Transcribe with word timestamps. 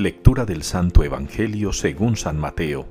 Lectura 0.00 0.46
del 0.46 0.62
Santo 0.62 1.04
Evangelio 1.04 1.74
según 1.74 2.16
San 2.16 2.38
Mateo. 2.38 2.86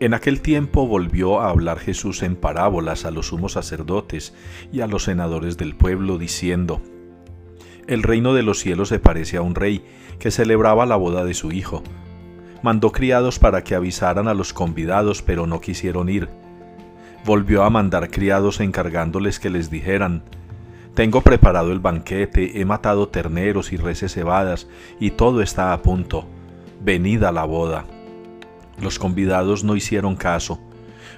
En 0.00 0.12
aquel 0.12 0.40
tiempo 0.40 0.88
volvió 0.88 1.40
a 1.40 1.50
hablar 1.50 1.78
Jesús 1.78 2.24
en 2.24 2.34
parábolas 2.34 3.04
a 3.04 3.12
los 3.12 3.28
sumos 3.28 3.52
sacerdotes 3.52 4.34
y 4.72 4.80
a 4.80 4.88
los 4.88 5.04
senadores 5.04 5.56
del 5.56 5.76
pueblo, 5.76 6.18
diciendo, 6.18 6.82
El 7.86 8.02
reino 8.02 8.34
de 8.34 8.42
los 8.42 8.58
cielos 8.58 8.88
se 8.88 8.98
parece 8.98 9.36
a 9.36 9.42
un 9.42 9.54
rey 9.54 9.84
que 10.18 10.32
celebraba 10.32 10.84
la 10.84 10.96
boda 10.96 11.24
de 11.24 11.34
su 11.34 11.52
hijo. 11.52 11.84
Mandó 12.60 12.90
criados 12.90 13.38
para 13.38 13.62
que 13.62 13.76
avisaran 13.76 14.26
a 14.26 14.34
los 14.34 14.52
convidados, 14.52 15.22
pero 15.22 15.46
no 15.46 15.60
quisieron 15.60 16.08
ir. 16.08 16.28
Volvió 17.24 17.62
a 17.62 17.70
mandar 17.70 18.10
criados 18.10 18.58
encargándoles 18.58 19.38
que 19.38 19.48
les 19.48 19.70
dijeran, 19.70 20.24
tengo 20.94 21.20
preparado 21.20 21.72
el 21.72 21.80
banquete, 21.80 22.60
he 22.60 22.64
matado 22.64 23.08
terneros 23.08 23.72
y 23.72 23.76
reses 23.76 24.14
cebadas, 24.14 24.68
y 24.98 25.12
todo 25.12 25.42
está 25.42 25.72
a 25.72 25.82
punto. 25.82 26.26
Venid 26.80 27.22
a 27.24 27.32
la 27.32 27.44
boda. 27.44 27.84
Los 28.80 28.98
convidados 28.98 29.64
no 29.64 29.76
hicieron 29.76 30.16
caso. 30.16 30.60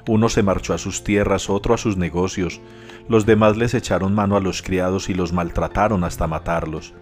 Uno 0.06 0.28
se 0.28 0.42
marchó 0.42 0.74
a 0.74 0.78
sus 0.78 1.04
tierras, 1.04 1.50
otro 1.50 1.74
a 1.74 1.78
sus 1.78 1.96
negocios. 1.96 2.60
Los 3.08 3.26
demás 3.26 3.56
les 3.56 3.74
echaron 3.74 4.14
mano 4.14 4.36
a 4.36 4.40
los 4.40 4.62
criados 4.62 5.08
y 5.08 5.14
los 5.14 5.32
maltrataron 5.32 6.04
hasta 6.04 6.26
matarlos. 6.26 6.94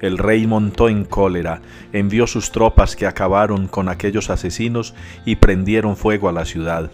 El 0.00 0.18
rey 0.18 0.46
montó 0.46 0.88
en 0.88 1.04
cólera, 1.04 1.62
envió 1.92 2.26
sus 2.26 2.50
tropas 2.50 2.96
que 2.96 3.06
acabaron 3.06 3.68
con 3.68 3.88
aquellos 3.88 4.30
asesinos 4.30 4.94
y 5.24 5.36
prendieron 5.36 5.96
fuego 5.96 6.28
a 6.28 6.32
la 6.32 6.44
ciudad. 6.44 6.90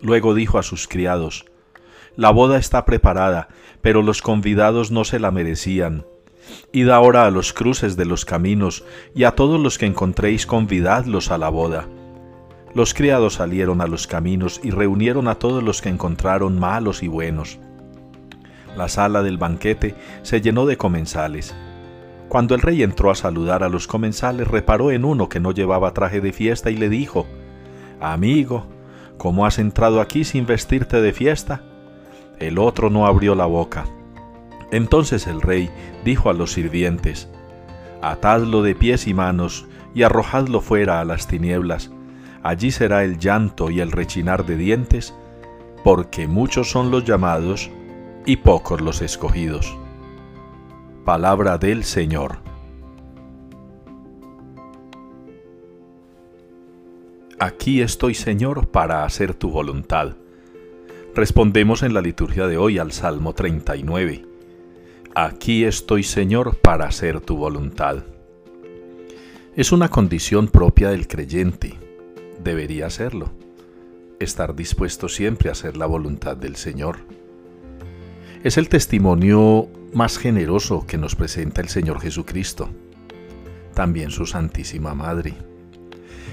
Luego 0.00 0.34
dijo 0.34 0.58
a 0.58 0.62
sus 0.62 0.86
criados, 0.86 1.46
la 2.16 2.30
boda 2.30 2.58
está 2.58 2.84
preparada, 2.84 3.48
pero 3.80 4.02
los 4.02 4.22
convidados 4.22 4.90
no 4.90 5.04
se 5.04 5.18
la 5.18 5.30
merecían. 5.30 6.04
Id 6.72 6.88
ahora 6.90 7.26
a 7.26 7.30
los 7.30 7.52
cruces 7.52 7.96
de 7.96 8.04
los 8.04 8.24
caminos, 8.24 8.84
y 9.14 9.24
a 9.24 9.32
todos 9.32 9.60
los 9.60 9.78
que 9.78 9.86
encontréis 9.86 10.46
convidadlos 10.46 11.30
a 11.30 11.38
la 11.38 11.48
boda. 11.48 11.88
Los 12.74 12.94
criados 12.94 13.34
salieron 13.34 13.80
a 13.80 13.86
los 13.86 14.06
caminos 14.06 14.60
y 14.62 14.70
reunieron 14.70 15.28
a 15.28 15.34
todos 15.34 15.62
los 15.62 15.82
que 15.82 15.90
encontraron 15.90 16.58
malos 16.58 17.02
y 17.02 17.08
buenos. 17.08 17.58
La 18.76 18.88
sala 18.88 19.22
del 19.22 19.36
banquete 19.36 19.94
se 20.22 20.40
llenó 20.40 20.64
de 20.64 20.78
comensales. 20.78 21.54
Cuando 22.28 22.54
el 22.54 22.62
rey 22.62 22.82
entró 22.82 23.10
a 23.10 23.14
saludar 23.14 23.62
a 23.62 23.68
los 23.68 23.86
comensales, 23.86 24.48
reparó 24.48 24.90
en 24.90 25.04
uno 25.04 25.28
que 25.28 25.40
no 25.40 25.52
llevaba 25.52 25.92
traje 25.92 26.22
de 26.22 26.32
fiesta 26.32 26.70
y 26.70 26.76
le 26.76 26.88
dijo, 26.88 27.26
Amigo, 28.00 28.66
¿cómo 29.18 29.44
has 29.44 29.58
entrado 29.58 30.00
aquí 30.00 30.24
sin 30.24 30.46
vestirte 30.46 31.02
de 31.02 31.12
fiesta? 31.12 31.62
El 32.42 32.58
otro 32.58 32.90
no 32.90 33.06
abrió 33.06 33.34
la 33.34 33.46
boca. 33.46 33.84
Entonces 34.72 35.26
el 35.26 35.40
rey 35.40 35.70
dijo 36.04 36.28
a 36.28 36.32
los 36.32 36.52
sirvientes, 36.52 37.28
Atadlo 38.00 38.62
de 38.62 38.74
pies 38.74 39.06
y 39.06 39.14
manos 39.14 39.66
y 39.94 40.02
arrojadlo 40.02 40.60
fuera 40.60 41.00
a 41.00 41.04
las 41.04 41.28
tinieblas. 41.28 41.92
Allí 42.42 42.72
será 42.72 43.04
el 43.04 43.18
llanto 43.18 43.70
y 43.70 43.80
el 43.80 43.92
rechinar 43.92 44.44
de 44.44 44.56
dientes, 44.56 45.14
porque 45.84 46.26
muchos 46.26 46.68
son 46.68 46.90
los 46.90 47.04
llamados 47.04 47.70
y 48.26 48.36
pocos 48.36 48.80
los 48.80 49.02
escogidos. 49.02 49.76
Palabra 51.04 51.58
del 51.58 51.84
Señor. 51.84 52.38
Aquí 57.38 57.82
estoy, 57.82 58.14
Señor, 58.14 58.68
para 58.68 59.04
hacer 59.04 59.34
tu 59.34 59.50
voluntad. 59.50 60.16
Respondemos 61.14 61.82
en 61.82 61.92
la 61.92 62.00
liturgia 62.00 62.46
de 62.46 62.56
hoy 62.56 62.78
al 62.78 62.90
Salmo 62.90 63.34
39. 63.34 64.24
Aquí 65.14 65.64
estoy, 65.64 66.04
Señor, 66.04 66.56
para 66.56 66.86
hacer 66.86 67.20
tu 67.20 67.36
voluntad. 67.36 68.02
Es 69.54 69.72
una 69.72 69.90
condición 69.90 70.48
propia 70.48 70.88
del 70.88 71.06
creyente. 71.06 71.74
Debería 72.42 72.88
serlo. 72.88 73.30
Estar 74.20 74.56
dispuesto 74.56 75.10
siempre 75.10 75.50
a 75.50 75.52
hacer 75.52 75.76
la 75.76 75.84
voluntad 75.84 76.34
del 76.34 76.56
Señor. 76.56 77.00
Es 78.42 78.56
el 78.56 78.70
testimonio 78.70 79.68
más 79.92 80.16
generoso 80.16 80.86
que 80.86 80.96
nos 80.96 81.14
presenta 81.14 81.60
el 81.60 81.68
Señor 81.68 82.00
Jesucristo. 82.00 82.70
También 83.74 84.10
su 84.10 84.24
Santísima 84.24 84.94
Madre. 84.94 85.34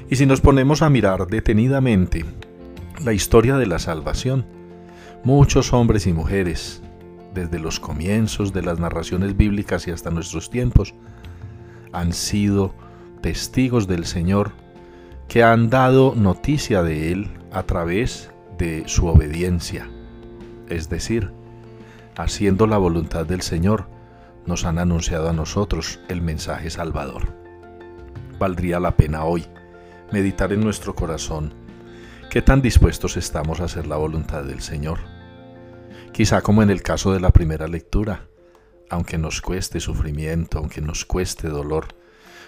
Y 0.09 0.15
si 0.15 0.25
nos 0.25 0.39
ponemos 0.39 0.81
a 0.81 0.89
mirar 0.89 1.27
detenidamente 1.27 2.23
la 3.03 3.11
historia 3.11 3.57
de 3.57 3.65
la 3.65 3.79
salvación, 3.79 4.58
Muchos 5.25 5.73
hombres 5.73 6.07
y 6.07 6.13
mujeres, 6.13 6.81
desde 7.33 7.59
los 7.59 7.81
comienzos 7.81 8.53
de 8.53 8.61
las 8.61 8.79
narraciones 8.79 9.35
bíblicas 9.35 9.85
y 9.85 9.91
hasta 9.91 10.11
nuestros 10.11 10.49
tiempos, 10.49 10.95
han 11.91 12.13
sido 12.13 12.73
testigos 13.21 13.85
del 13.85 14.05
Señor 14.05 14.53
que 15.27 15.43
han 15.43 15.69
dado 15.69 16.15
noticia 16.15 16.83
de 16.83 17.11
Él 17.11 17.31
a 17.51 17.63
través 17.63 18.31
de 18.57 18.83
su 18.87 19.07
obediencia. 19.07 19.89
Es 20.69 20.87
decir, 20.87 21.33
haciendo 22.15 22.65
la 22.65 22.77
voluntad 22.77 23.25
del 23.25 23.41
Señor, 23.41 23.89
nos 24.45 24.63
han 24.63 24.79
anunciado 24.79 25.29
a 25.29 25.33
nosotros 25.33 25.99
el 26.07 26.21
mensaje 26.21 26.69
salvador. 26.69 27.35
Valdría 28.39 28.79
la 28.79 28.95
pena 28.95 29.25
hoy 29.25 29.45
meditar 30.13 30.53
en 30.53 30.61
nuestro 30.61 30.95
corazón 30.95 31.53
¿Qué 32.29 32.43
tan 32.43 32.61
dispuestos 32.61 33.17
estamos 33.17 33.59
a 33.59 33.63
hacer 33.63 33.87
la 33.87 33.95
voluntad 33.95 34.43
del 34.43 34.61
Señor? 34.61 34.99
Quizá 36.11 36.43
como 36.43 36.61
en 36.61 36.69
el 36.69 36.83
caso 36.83 37.11
de 37.11 37.19
la 37.19 37.31
primera 37.31 37.67
lectura, 37.67 38.27
aunque 38.87 39.17
nos 39.17 39.41
cueste 39.41 39.79
sufrimiento, 39.79 40.59
aunque 40.59 40.79
nos 40.79 41.05
cueste 41.05 41.49
dolor, 41.49 41.87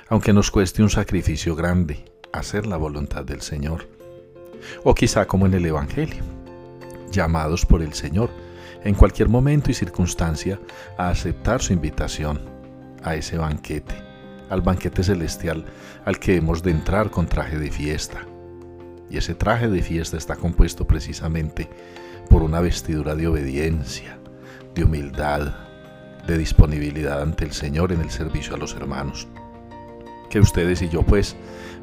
aunque 0.07 0.33
nos 0.33 0.51
cueste 0.51 0.83
un 0.83 0.91
sacrificio 0.91 1.55
grande, 1.55 2.05
hacer 2.31 2.67
la 2.67 2.77
voluntad 2.77 3.25
del 3.25 3.41
Señor. 3.41 3.89
O 4.83 4.93
quizá 4.93 5.25
como 5.25 5.47
en 5.47 5.55
el 5.55 5.65
Evangelio, 5.65 6.23
llamados 7.11 7.65
por 7.65 7.81
el 7.81 7.93
Señor 7.93 8.29
en 8.83 8.93
cualquier 8.93 9.29
momento 9.29 9.71
y 9.71 9.73
circunstancia 9.73 10.59
a 10.99 11.09
aceptar 11.09 11.59
su 11.59 11.73
invitación 11.73 12.39
a 13.01 13.15
ese 13.15 13.35
banquete, 13.39 13.95
al 14.47 14.61
banquete 14.61 15.03
celestial 15.03 15.65
al 16.05 16.19
que 16.19 16.35
hemos 16.35 16.61
de 16.61 16.69
entrar 16.69 17.09
con 17.09 17.25
traje 17.25 17.57
de 17.57 17.71
fiesta 17.71 18.27
y 19.11 19.17
ese 19.17 19.35
traje 19.35 19.67
de 19.67 19.81
fiesta 19.81 20.17
está 20.17 20.37
compuesto 20.37 20.87
precisamente 20.87 21.69
por 22.29 22.43
una 22.43 22.61
vestidura 22.61 23.13
de 23.13 23.27
obediencia, 23.27 24.17
de 24.73 24.85
humildad, 24.85 25.53
de 26.25 26.37
disponibilidad 26.37 27.21
ante 27.21 27.43
el 27.43 27.51
Señor 27.51 27.91
en 27.91 27.99
el 27.99 28.09
servicio 28.09 28.55
a 28.55 28.57
los 28.57 28.73
hermanos. 28.73 29.27
Que 30.29 30.39
ustedes 30.39 30.81
y 30.81 30.87
yo 30.87 31.03
pues 31.03 31.35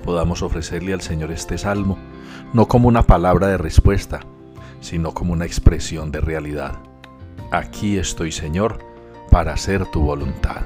podamos 0.05 0.43
ofrecerle 0.43 0.95
al 0.95 1.03
Señor 1.03 1.31
este 1.31 1.59
salmo, 1.59 1.99
no 2.55 2.67
como 2.67 2.89
una 2.89 3.03
palabra 3.03 3.49
de 3.49 3.59
respuesta, 3.59 4.21
sino 4.81 5.13
como 5.13 5.35
una 5.35 5.45
expresión 5.45 6.11
de 6.11 6.21
realidad. 6.21 6.79
Aquí 7.51 7.99
estoy 7.99 8.33
Señor 8.33 8.79
para 9.31 9.53
hacer 9.53 9.85
tu 9.91 10.01
voluntad. 10.01 10.63